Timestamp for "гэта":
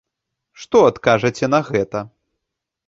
1.69-2.05